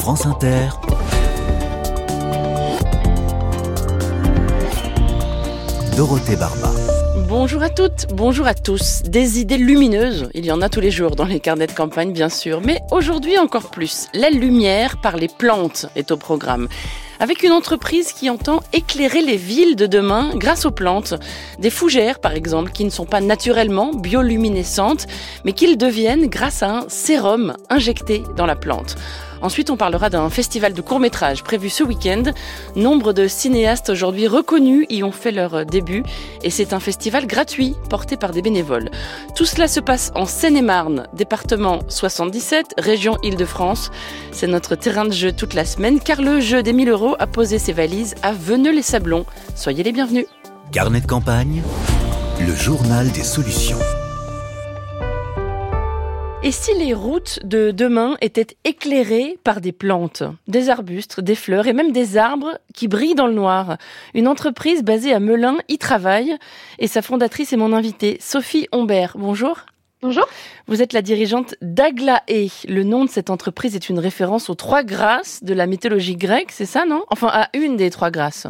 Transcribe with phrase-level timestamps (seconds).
[0.00, 0.70] France Inter,
[5.94, 6.72] Dorothée Barba.
[7.28, 9.02] Bonjour à toutes, bonjour à tous.
[9.02, 12.12] Des idées lumineuses, il y en a tous les jours dans les carnets de campagne
[12.12, 14.06] bien sûr, mais aujourd'hui encore plus.
[14.14, 16.66] La lumière par les plantes est au programme
[17.18, 21.12] avec une entreprise qui entend éclairer les villes de demain grâce aux plantes.
[21.58, 25.06] Des fougères, par exemple, qui ne sont pas naturellement bioluminescentes,
[25.44, 28.96] mais qu'ils deviennent grâce à un sérum injecté dans la plante.
[29.42, 32.22] Ensuite, on parlera d'un festival de courts-métrages prévu ce week-end.
[32.76, 36.02] Nombre de cinéastes aujourd'hui reconnus y ont fait leur début
[36.42, 38.90] et c'est un festival gratuit porté par des bénévoles.
[39.34, 43.90] Tout cela se passe en Seine-et-Marne, département 77, région Île-de-France.
[44.32, 47.26] C'est notre terrain de jeu toute la semaine car le jeu des 1000 euros a
[47.26, 49.26] posé ses valises à Veneux-les-Sablons.
[49.54, 50.26] Soyez les bienvenus.
[50.72, 51.62] Carnet de campagne,
[52.46, 53.78] le journal des solutions.
[56.42, 61.66] Et si les routes de demain étaient éclairées par des plantes, des arbustes, des fleurs
[61.66, 63.76] et même des arbres qui brillent dans le noir?
[64.14, 66.34] Une entreprise basée à Melun y travaille
[66.78, 69.16] et sa fondatrice est mon invitée, Sophie Humbert.
[69.18, 69.66] Bonjour.
[70.00, 70.26] Bonjour.
[70.66, 72.50] Vous êtes la dirigeante d'Aglaé.
[72.66, 76.52] Le nom de cette entreprise est une référence aux trois grâces de la mythologie grecque,
[76.52, 77.04] c'est ça, non?
[77.10, 78.46] Enfin, à une des trois grâces.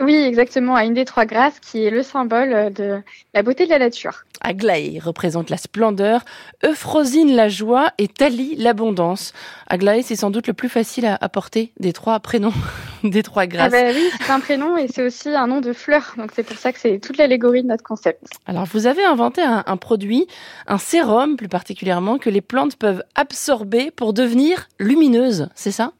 [0.00, 3.02] Oui, exactement, à une des trois grâces qui est le symbole de
[3.32, 4.24] la beauté de la nature.
[4.42, 6.22] Aglaé représente la splendeur,
[6.64, 9.32] Euphrosine la joie et Thalie l'abondance.
[9.66, 12.52] Aglaé, c'est sans doute le plus facile à apporter des trois prénoms,
[13.04, 13.72] des trois grâces.
[13.74, 16.14] Ah bah oui, c'est un prénom et c'est aussi un nom de fleur.
[16.18, 18.22] Donc c'est pour ça que c'est toute l'allégorie de notre concept.
[18.44, 20.26] Alors vous avez inventé un, un produit,
[20.66, 25.92] un sérum plus particulièrement, que les plantes peuvent absorber pour devenir lumineuses, c'est ça?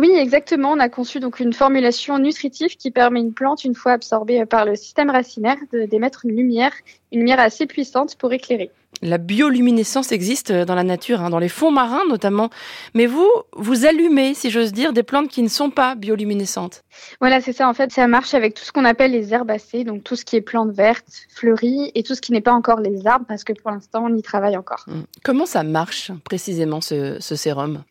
[0.00, 0.72] Oui, exactement.
[0.72, 4.44] On a conçu donc une formulation nutritive qui permet à une plante, une fois absorbée
[4.46, 6.72] par le système racinaire, d'émettre une lumière,
[7.12, 8.70] une lumière assez puissante pour éclairer.
[9.02, 12.50] La bioluminescence existe dans la nature, hein, dans les fonds marins notamment.
[12.94, 16.82] Mais vous, vous allumez, si j'ose dire, des plantes qui ne sont pas bioluminescentes.
[17.20, 17.68] Voilà, c'est ça.
[17.68, 20.36] En fait, ça marche avec tout ce qu'on appelle les herbacées, donc tout ce qui
[20.36, 23.52] est plantes vertes, fleuries, et tout ce qui n'est pas encore les arbres, parce que
[23.52, 24.84] pour l'instant, on y travaille encore.
[24.88, 25.04] Hum.
[25.24, 27.82] Comment ça marche précisément ce, ce sérum?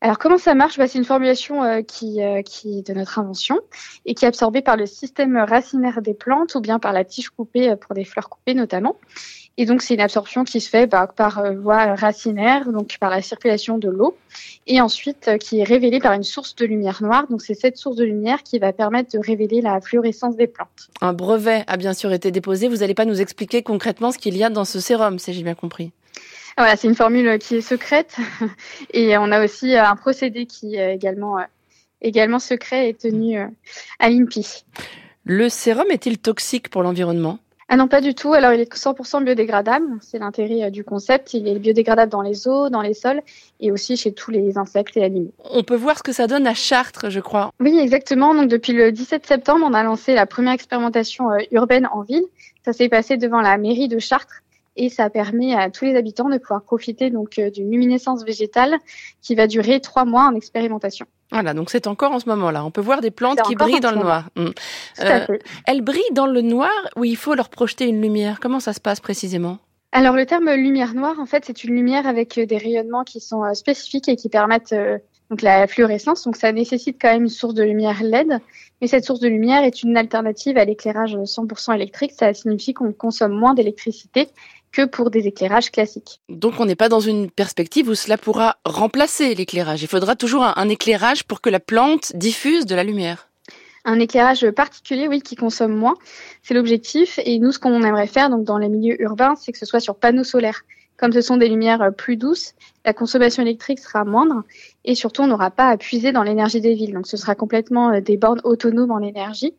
[0.00, 0.76] Alors comment ça marche?
[0.76, 3.58] C'est une formulation euh, qui, euh, qui est de notre invention
[4.06, 7.30] et qui est absorbée par le système racinaire des plantes ou bien par la tige
[7.30, 8.96] coupée euh, pour des fleurs coupées notamment.
[9.56, 13.22] Et donc c'est une absorption qui se fait bah, par voie racinaire, donc par la
[13.22, 14.16] circulation de l'eau,
[14.68, 17.26] et ensuite qui est révélée par une source de lumière noire.
[17.28, 20.90] Donc c'est cette source de lumière qui va permettre de révéler la fluorescence des plantes.
[21.00, 22.68] Un brevet a bien sûr été déposé.
[22.68, 25.42] Vous n'allez pas nous expliquer concrètement ce qu'il y a dans ce sérum, si j'ai
[25.42, 25.90] bien compris.
[26.58, 28.16] Voilà, c'est une formule qui est secrète
[28.92, 31.44] et on a aussi un procédé qui est également, euh,
[32.02, 33.46] également secret et tenu euh,
[34.00, 34.64] à l'INPI.
[35.22, 37.38] Le sérum est-il toxique pour l'environnement?
[37.68, 38.32] Ah non, pas du tout.
[38.32, 39.86] Alors, il est 100% biodégradable.
[40.00, 41.32] C'est l'intérêt euh, du concept.
[41.32, 43.22] Il est biodégradable dans les eaux, dans les sols
[43.60, 45.32] et aussi chez tous les insectes et animaux.
[45.50, 47.52] On peut voir ce que ça donne à Chartres, je crois.
[47.60, 48.34] Oui, exactement.
[48.34, 52.24] Donc, depuis le 17 septembre, on a lancé la première expérimentation urbaine en ville.
[52.64, 54.42] Ça s'est passé devant la mairie de Chartres
[54.78, 58.76] et ça permet à tous les habitants de pouvoir profiter donc euh, d'une luminescence végétale
[59.20, 61.04] qui va durer trois mois en expérimentation.
[61.30, 62.64] Voilà, donc c'est encore en ce moment-là.
[62.64, 64.30] On peut voir des plantes qui brillent dans le noir.
[64.36, 64.46] Mmh.
[65.00, 65.26] Euh,
[65.66, 68.38] elles brillent dans le noir ou il faut leur projeter une lumière?
[68.40, 69.58] Comment ça se passe précisément?
[69.92, 73.20] Alors le terme lumière noire, en fait, c'est une lumière avec euh, des rayonnements qui
[73.20, 74.74] sont spécifiques et qui permettent
[75.30, 76.24] donc la fluorescence.
[76.24, 78.40] Donc ça nécessite quand même une source de lumière LED,
[78.80, 82.12] mais cette source de lumière est une alternative à l'éclairage 100% électrique.
[82.16, 84.28] Ça signifie qu'on consomme moins d'électricité
[84.72, 86.20] que pour des éclairages classiques.
[86.28, 89.82] Donc on n'est pas dans une perspective où cela pourra remplacer l'éclairage.
[89.82, 93.28] Il faudra toujours un, éclairage pour que la plante diffuse de la lumière.
[93.84, 95.94] Un éclairage particulier, oui, qui consomme moins.
[96.42, 97.18] C'est l'objectif.
[97.24, 99.80] Et nous, ce qu'on aimerait faire donc dans les milieux urbains, c'est que ce soit
[99.80, 100.62] sur panneaux solaires.
[100.98, 102.54] Comme ce sont des lumières plus douces,
[102.84, 104.42] la consommation électrique sera moindre
[104.84, 106.92] et surtout on n'aura pas à puiser dans l'énergie des villes.
[106.92, 109.54] Donc ce sera complètement euh, des bornes autonomes en énergie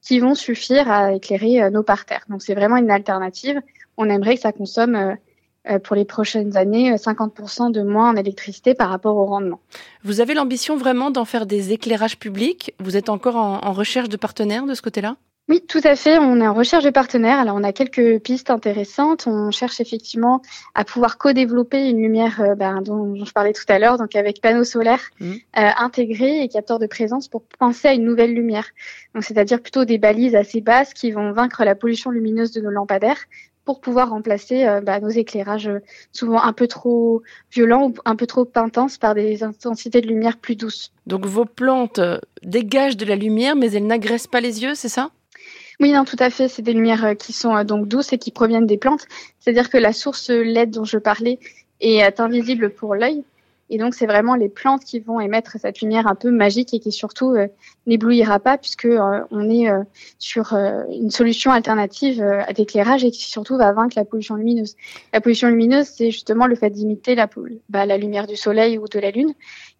[0.00, 2.24] qui vont suffire à éclairer euh, nos parterres.
[2.28, 3.60] Donc c'est vraiment une alternative
[3.96, 5.14] on aimerait que ça consomme euh,
[5.68, 9.60] euh, pour les prochaines années 50% de moins en électricité par rapport au rendement.
[10.04, 12.74] Vous avez l'ambition vraiment d'en faire des éclairages publics?
[12.78, 15.16] Vous êtes encore en, recherche de partenaires de ce côté-là?
[15.48, 16.18] Oui, tout à fait.
[16.18, 17.38] On est en recherche de partenaires.
[17.38, 19.28] Alors, on a quelques pistes intéressantes.
[19.28, 20.42] On cherche effectivement
[20.74, 24.40] à pouvoir co-développer une lumière euh, ben, dont, je parlais tout à l'heure, donc avec
[24.40, 25.34] panneaux solaires mmh.
[25.54, 28.68] intégrés et capteurs de présence pour penser à une nouvelle lumière.
[29.14, 32.70] Donc, c'est-à-dire plutôt des balises assez basses qui vont vaincre la pollution lumineuse de nos
[32.70, 33.26] lampadaires
[33.66, 35.80] pour pouvoir remplacer euh, bah, nos éclairages euh,
[36.12, 37.22] souvent un peu trop
[37.52, 40.92] violents ou un peu trop intenses par des intensités de lumière plus douces.
[41.06, 44.88] Donc vos plantes euh, dégagent de la lumière, mais elles n'agressent pas les yeux, c'est
[44.88, 45.10] ça?
[45.80, 46.48] Oui, non, tout à fait.
[46.48, 49.06] C'est des lumières qui sont donc douces et qui proviennent des plantes.
[49.40, 51.38] C'est-à-dire que la source LED dont je parlais
[51.80, 53.24] est invisible pour l'œil,
[53.68, 56.78] Et donc, c'est vraiment les plantes qui vont émettre cette lumière un peu magique et
[56.78, 57.48] qui surtout euh,
[57.86, 59.82] n'éblouira pas puisque euh, on est euh,
[60.18, 64.76] sur une solution alternative à d'éclairage et qui surtout va vaincre la pollution lumineuse.
[65.12, 67.28] La pollution lumineuse, c'est justement le fait d'imiter la,
[67.68, 69.34] bah, la lumière du soleil ou de la lune.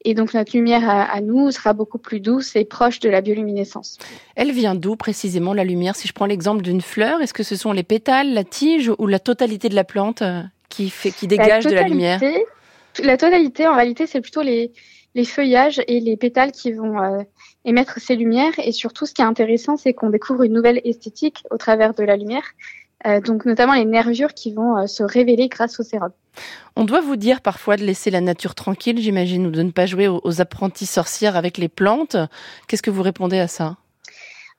[0.05, 3.21] Et donc, notre lumière à, à, nous sera beaucoup plus douce et proche de la
[3.21, 3.99] bioluminescence.
[4.35, 5.97] Elle vient d'où précisément la lumière?
[5.97, 9.07] Si je prends l'exemple d'une fleur, est-ce que ce sont les pétales, la tige ou
[9.07, 10.23] la totalité de la plante
[10.69, 12.21] qui, fait, qui dégage de la lumière?
[13.03, 14.73] La tonalité, en réalité, c'est plutôt les,
[15.25, 17.23] feuillages et les pétales qui vont euh,
[17.65, 18.53] émettre ces lumières.
[18.59, 22.03] Et surtout, ce qui est intéressant, c'est qu'on découvre une nouvelle esthétique au travers de
[22.03, 22.45] la lumière.
[23.07, 26.11] Euh, donc notamment les nervures qui vont euh, se révéler grâce au sérum.
[26.77, 29.87] On doit vous dire parfois de laisser la nature tranquille, j'imagine, ou de ne pas
[29.87, 32.17] jouer aux apprentis sorcières avec les plantes.
[32.69, 33.77] Qu'est-ce que vous répondez à ça?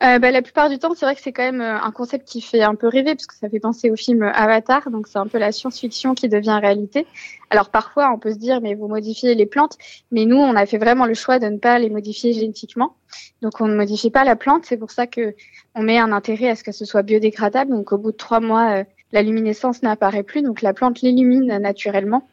[0.04, 2.28] Euh, bah, la plupart du temps, c'est vrai que c'est quand même euh, un concept
[2.28, 5.18] qui fait un peu rêver, parce que ça fait penser au film Avatar, donc c'est
[5.18, 7.08] un peu la science-fiction qui devient réalité.
[7.50, 9.76] Alors parfois, on peut se dire, mais vous modifiez les plantes,
[10.12, 12.96] mais nous, on a fait vraiment le choix de ne pas les modifier génétiquement.
[13.42, 15.34] Donc on ne modifie pas la plante, c'est pour ça que
[15.74, 17.72] on met un intérêt à ce que ce soit biodégradable.
[17.72, 18.84] Donc au bout de trois mois, euh,
[19.14, 22.28] la luminescence n'apparaît plus, donc la plante l'illumine naturellement.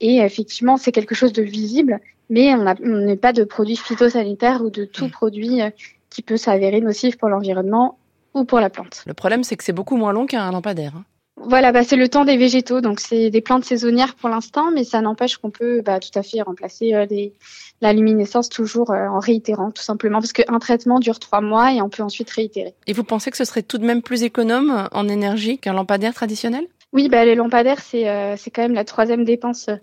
[0.00, 1.98] Et effectivement, c'est quelque chose de visible,
[2.28, 5.10] mais on n'est pas de produits phytosanitaires ou de tout mmh.
[5.10, 5.62] produit
[6.16, 7.98] qui peut s'avérer nocif pour l'environnement
[8.32, 9.02] ou pour la plante.
[9.06, 10.94] Le problème, c'est que c'est beaucoup moins long qu'un lampadaire.
[10.96, 11.04] Hein.
[11.36, 14.84] Voilà, bah, c'est le temps des végétaux, donc c'est des plantes saisonnières pour l'instant, mais
[14.84, 17.04] ça n'empêche qu'on peut bah, tout à fait remplacer euh,
[17.82, 21.82] la luminescence toujours euh, en réitérant, tout simplement, parce qu'un traitement dure trois mois et
[21.82, 22.74] on peut ensuite réitérer.
[22.86, 26.14] Et vous pensez que ce serait tout de même plus économe en énergie qu'un lampadaire
[26.14, 26.66] traditionnel?
[26.96, 29.76] Oui, bah, les lampadaires, c'est euh, c'est quand même la troisième dépense euh,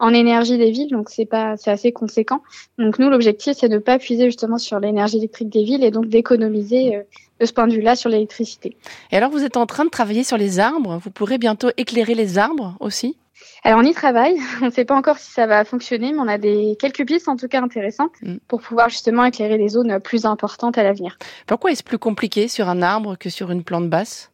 [0.00, 2.42] en énergie des villes, donc c'est pas c'est assez conséquent.
[2.76, 5.92] Donc nous, l'objectif, c'est de ne pas puiser justement sur l'énergie électrique des villes et
[5.92, 7.02] donc d'économiser euh,
[7.38, 8.76] de ce point de vue-là sur l'électricité.
[9.12, 10.98] Et alors, vous êtes en train de travailler sur les arbres.
[11.04, 13.16] Vous pourrez bientôt éclairer les arbres aussi?
[13.62, 16.26] Alors on y travaille, on ne sait pas encore si ça va fonctionner, mais on
[16.26, 18.38] a des quelques pistes en tout cas intéressantes mm.
[18.48, 21.16] pour pouvoir justement éclairer des zones plus importantes à l'avenir.
[21.46, 24.32] Pourquoi est-ce plus compliqué sur un arbre que sur une plante basse?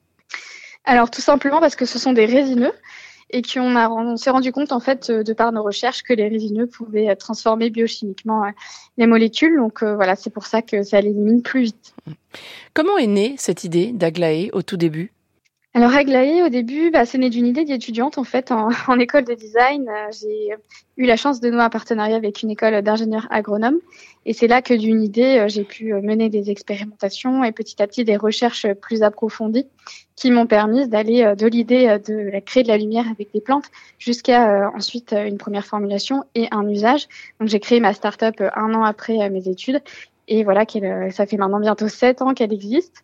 [0.84, 2.72] Alors tout simplement parce que ce sont des résineux
[3.32, 6.66] et qu'on s'est rendu compte en fait euh, de par nos recherches que les résineux
[6.66, 8.50] pouvaient euh, transformer biochimiquement euh,
[8.98, 9.56] les molécules.
[9.56, 11.94] Donc voilà, c'est pour ça que ça l'élimine plus vite.
[12.74, 15.12] Comment est née cette idée d'Aglaé au tout début?
[15.74, 18.68] Alors Aglaé, au début, bah, c'est né d'une idée d'étudiante en fait en,
[19.00, 19.90] école de design.
[20.20, 20.50] J'ai
[20.98, 23.78] eu la chance de nouer un partenariat avec une école d'ingénieurs agronomes
[24.26, 28.04] et c'est là que d'une idée, j'ai pu mener des expérimentations et petit à petit
[28.04, 29.66] des recherches plus approfondies
[30.14, 34.70] qui m'ont permis d'aller de l'idée de créer de la lumière avec des plantes jusqu'à
[34.74, 37.08] ensuite une première formulation et un usage.
[37.40, 39.80] Donc j'ai créé ma start-up un an après mes études
[40.28, 40.64] et voilà,
[41.10, 43.02] ça fait maintenant bientôt sept ans qu'elle existe.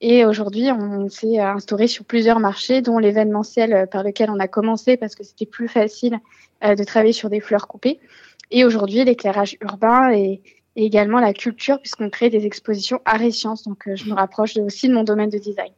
[0.00, 4.48] Et aujourd'hui, on s'est instauré sur plusieurs marchés, dont l'événementiel euh, par lequel on a
[4.48, 6.18] commencé parce que c'était plus facile
[6.64, 8.00] euh, de travailler sur des fleurs coupées.
[8.50, 10.40] Et aujourd'hui, l'éclairage urbain et,
[10.76, 13.64] également la culture, puisqu'on crée des expositions à et sciences.
[13.64, 15.72] Donc, euh, je me rapproche aussi de mon domaine de design.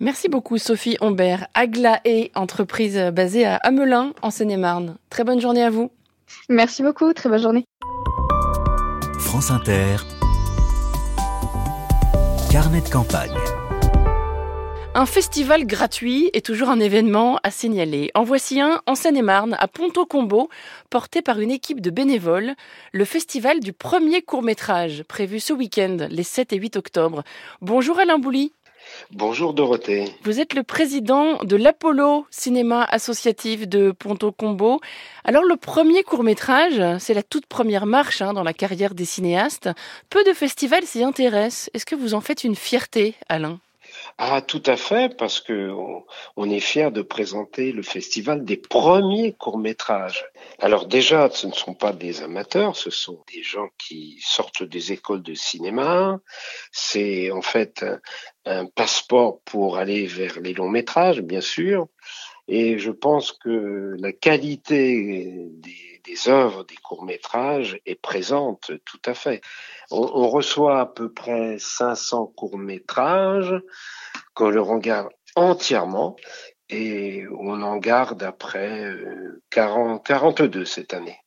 [0.00, 1.46] Merci beaucoup, Sophie Humbert.
[1.54, 4.96] Agla et entreprise basée à Amelin, en Seine-et-Marne.
[5.10, 5.90] Très bonne journée à vous.
[6.48, 7.12] Merci beaucoup.
[7.12, 7.66] Très bonne journée.
[9.18, 9.96] France Inter.
[12.50, 13.41] Carnet de campagne.
[14.94, 18.10] Un festival gratuit est toujours un événement à signaler.
[18.14, 20.50] En voici un en Seine-et-Marne, à Ponto-Combo,
[20.90, 22.54] porté par une équipe de bénévoles,
[22.92, 27.22] le festival du premier court-métrage, prévu ce week-end, les 7 et 8 octobre.
[27.62, 28.52] Bonjour Alain Bouly.
[29.12, 30.04] Bonjour Dorothée.
[30.24, 34.80] Vous êtes le président de l'Apollo Cinéma Associatif de Ponto Combo.
[35.24, 39.06] Alors le premier court métrage, c'est la toute première marche hein, dans la carrière des
[39.06, 39.70] cinéastes.
[40.10, 41.70] Peu de festivals s'y intéressent.
[41.72, 43.58] Est-ce que vous en faites une fierté, Alain?
[44.18, 45.70] Ah, tout à fait, parce que
[46.36, 50.24] on, est fier de présenter le festival des premiers courts-métrages.
[50.58, 54.92] Alors déjà, ce ne sont pas des amateurs, ce sont des gens qui sortent des
[54.92, 56.20] écoles de cinéma.
[56.72, 57.84] C'est en fait
[58.44, 61.88] un, passeport pour aller vers les longs métrages, bien sûr.
[62.48, 69.14] Et je pense que la qualité des, des œuvres, des courts-métrages est présente tout à
[69.14, 69.40] fait.
[69.90, 73.54] On, reçoit à peu près 500 courts-métrages
[74.34, 76.16] qu'on le regarde entièrement
[76.68, 78.90] et on en garde après
[79.50, 81.18] 40, euh, 42 cette année.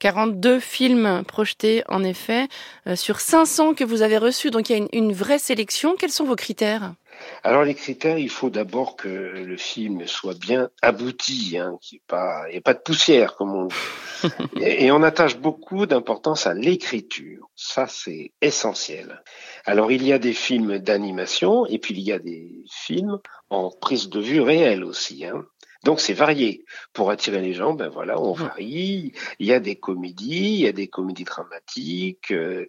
[0.00, 2.48] 42 films projetés en effet
[2.88, 5.94] euh, sur 500 que vous avez reçus, donc il y a une vraie sélection.
[5.96, 6.94] Quels sont vos critères?
[7.44, 12.56] Alors les critères, il faut d'abord que le film soit bien abouti, hein, qu'il n'y
[12.56, 13.74] ait pas de poussière comme on dit.
[14.60, 17.50] et, on attache beaucoup d'importance à l'écriture.
[17.56, 19.22] Ça c'est essentiel.
[19.64, 23.18] Alors il y a des films d'animation et puis il y a des films
[23.50, 25.24] en prise de vue réelle aussi.
[25.24, 25.44] Hein.
[25.84, 26.64] Donc c'est varié.
[26.92, 29.12] Pour attirer les gens, ben voilà, on varie.
[29.40, 32.66] Il y a des comédies, il y a des comédies dramatiques, euh,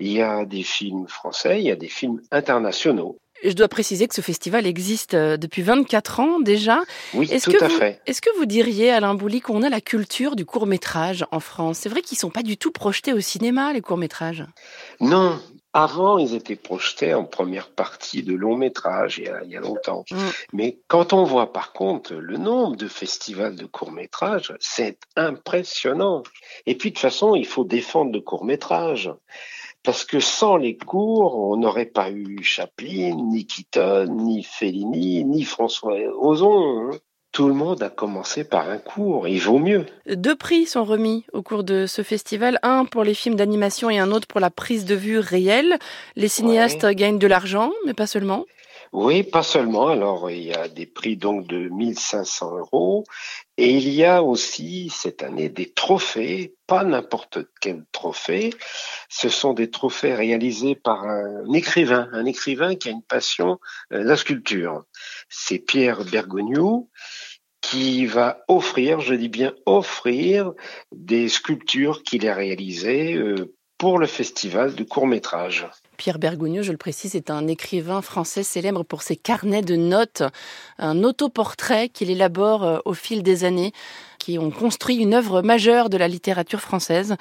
[0.00, 3.20] il y a des films français, il y a des films internationaux.
[3.42, 6.80] Je dois préciser que ce festival existe euh, depuis 24 ans déjà.
[7.14, 8.00] Oui, tout à fait.
[8.06, 11.78] Est-ce que vous diriez, Alain Bouly, qu'on a la culture du court métrage en France?
[11.78, 14.44] C'est vrai qu'ils sont pas du tout projetés au cinéma, les courts métrages.
[15.00, 15.40] Non,
[15.72, 19.56] avant, ils étaient projetés en première partie de long métrage il y a, il y
[19.56, 20.04] a longtemps.
[20.10, 20.16] Mm.
[20.52, 26.24] Mais quand on voit par contre le nombre de festivals de court métrage, c'est impressionnant.
[26.66, 29.10] Et puis de toute façon, il faut défendre le court métrage.
[29.82, 35.42] Parce que sans les cours, on n'aurait pas eu Chaplin, ni Keaton, ni Fellini, ni
[35.44, 36.90] François Ozon.
[36.90, 36.98] Hein.
[37.32, 39.86] Tout le monde a commencé par un cours, il vaut mieux.
[40.06, 44.00] Deux prix sont remis au cours de ce festival, un pour les films d'animation et
[44.00, 45.78] un autre pour la prise de vue réelle.
[46.16, 48.46] Les cinéastes gagnent de l'argent, mais pas seulement.
[48.92, 49.86] Oui, pas seulement.
[49.86, 53.04] Alors, il y a des prix donc de 1500 euros
[53.60, 58.54] et il y a aussi cette année des trophées, pas n'importe quel trophée.
[59.10, 63.60] Ce sont des trophées réalisés par un écrivain, un écrivain qui a une passion,
[63.92, 64.84] euh, la sculpture.
[65.28, 66.88] C'est Pierre Bergogneau
[67.60, 70.54] qui va offrir, je dis bien offrir,
[70.90, 75.66] des sculptures qu'il a réalisées euh, pour le festival de court métrage.
[75.96, 80.22] Pierre Bergogneau, je le précise, est un écrivain français célèbre pour ses carnets de notes,
[80.78, 83.72] un autoportrait qu'il élabore euh, au fil des années,
[84.18, 87.16] qui ont construit une œuvre majeure de la littérature française.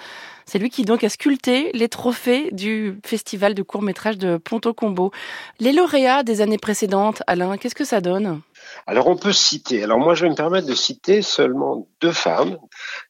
[0.45, 4.73] C'est lui qui donc a sculpté les trophées du festival de court métrage de Ponto
[4.73, 5.11] Combo.
[5.61, 8.41] Les lauréats des années précédentes, Alain, qu'est-ce que ça donne?
[8.87, 12.57] Alors on peut citer, alors moi je vais me permettre de citer seulement deux femmes,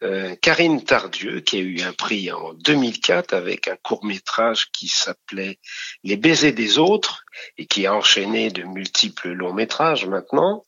[0.04, 4.88] euh, Karine Tardieu qui a eu un prix en 2004 avec un court métrage qui
[4.88, 5.60] s'appelait
[6.04, 7.24] Les baisers des autres
[7.58, 10.66] et qui a enchaîné de multiples longs métrages maintenant,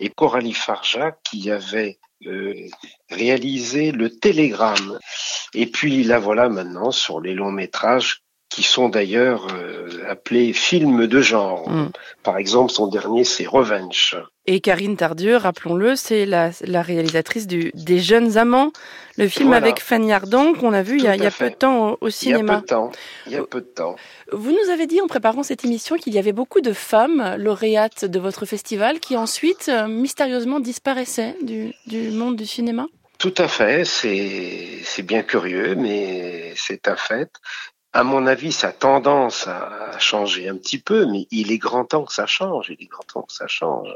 [0.00, 2.54] et Coralie Farja qui avait euh,
[3.10, 4.98] réalisé le Télégramme.
[5.54, 11.06] Et puis là voilà maintenant sur les longs métrages qui sont d'ailleurs euh, appelés films
[11.06, 11.70] de genre.
[11.70, 11.90] Mm.
[12.24, 14.16] Par exemple, son dernier, c'est Revenge.
[14.46, 18.72] Et Karine Tardieu, rappelons-le, c'est la, la, réalisatrice du, des Jeunes Amants,
[19.16, 21.50] le film avec Fanny Ardant qu'on a vu il y a, il y a, peu
[21.50, 22.40] de temps au, cinéma.
[22.42, 22.92] Il y a peu de temps.
[23.26, 23.96] Il y a peu de temps.
[24.32, 28.04] Vous nous avez dit en préparant cette émission qu'il y avait beaucoup de femmes lauréates
[28.04, 32.86] de votre festival qui ensuite euh, mystérieusement disparaissaient du, du monde du cinéma?
[33.18, 37.30] Tout à fait, c'est bien curieux, mais c'est un fait
[37.92, 41.84] à mon avis, ça a tendance à changer un petit peu, mais il est grand
[41.84, 42.66] temps que ça change.
[42.68, 43.88] Il est grand temps que ça change.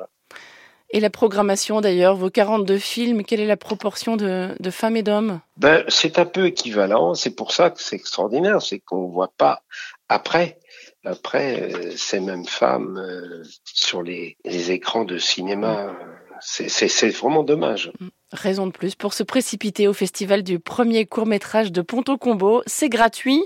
[0.90, 5.40] Et la programmation d'ailleurs, vos 42 films, quelle est la proportion de, femmes et d'hommes?
[5.56, 9.32] Ben, C'est un peu équivalent, c'est pour ça que c'est extraordinaire, c'est qu'on ne voit
[9.36, 9.62] pas
[10.08, 10.60] après,
[11.04, 15.96] après euh, ces mêmes femmes euh, sur les, les, écrans de cinéma.
[16.40, 17.90] C'est vraiment dommage.
[17.98, 18.08] Mm.
[18.34, 22.62] Raison de plus pour se précipiter au festival du premier court métrage de Ponto Combo.
[22.66, 23.44] C'est gratuit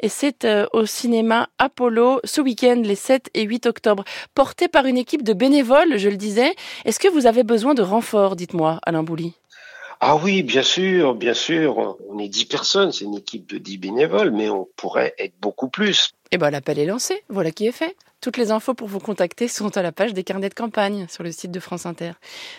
[0.00, 4.04] et c'est euh, au cinéma Apollo ce week-end, les 7 et 8 octobre.
[4.34, 6.54] Porté par une équipe de bénévoles, je le disais.
[6.86, 9.34] Est-ce que vous avez besoin de renfort, dites-moi, Alain Bouli
[10.04, 11.96] ah oui, bien sûr, bien sûr.
[12.08, 15.68] On est 10 personnes, c'est une équipe de 10 bénévoles, mais on pourrait être beaucoup
[15.68, 16.10] plus.
[16.32, 17.22] Eh ben, l'appel est lancé.
[17.28, 17.94] Voilà qui est fait.
[18.20, 21.22] Toutes les infos pour vous contacter sont à la page des carnets de campagne sur
[21.22, 22.14] le site de France Inter.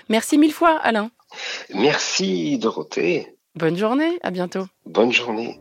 [0.08, 1.12] Merci mille fois, Alain.
[1.74, 3.36] Merci, Dorothée.
[3.56, 4.66] Bonne journée, à bientôt.
[4.86, 5.52] Bonne journée.